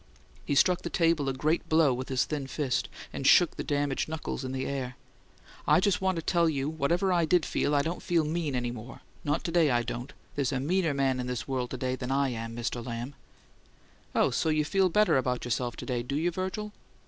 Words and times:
He 0.45 0.55
struck 0.55 0.81
the 0.81 0.89
table 0.89 1.29
a 1.29 1.33
great 1.33 1.69
blow 1.69 1.93
with 1.93 2.09
his 2.09 2.25
thin 2.25 2.47
fist, 2.47 2.89
and 3.13 3.27
shook 3.27 3.55
the 3.55 3.63
damaged 3.63 4.09
knuckles 4.09 4.43
in 4.43 4.51
the 4.51 4.65
air. 4.65 4.97
"I 5.67 5.79
just 5.79 6.01
want 6.01 6.15
to 6.15 6.23
tell 6.23 6.49
you, 6.49 6.67
whatever 6.67 7.13
I 7.13 7.25
did 7.25 7.45
feel, 7.45 7.75
I 7.75 7.83
don't 7.83 8.01
feel 8.01 8.25
MEAN 8.25 8.55
any 8.55 8.71
more; 8.71 9.01
not 9.23 9.43
to 9.43 9.51
day, 9.51 9.69
I 9.69 9.83
don't. 9.83 10.11
There's 10.35 10.51
a 10.51 10.59
meaner 10.59 10.95
man 10.95 11.19
in 11.19 11.27
this 11.27 11.47
world 11.47 11.69
than 11.69 12.09
I 12.11 12.29
am, 12.29 12.55
Mr. 12.55 12.83
Lamb!" 12.83 13.13
"Oh, 14.15 14.31
so 14.31 14.49
you 14.49 14.65
feel 14.65 14.89
better 14.89 15.17
about 15.17 15.45
yourself 15.45 15.75
to 15.75 15.85
day, 15.85 16.01
do 16.01 16.15
you, 16.15 16.31
Virgil?" 16.31 16.73